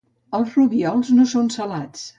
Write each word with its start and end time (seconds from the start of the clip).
Els 0.37 0.55
rubiols 0.59 1.13
no 1.19 1.29
són 1.35 1.55
salats. 1.59 2.07